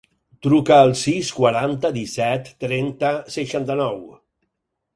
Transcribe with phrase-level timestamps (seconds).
[0.45, 4.05] Truca al sis, quaranta, disset, trenta, seixanta-nou.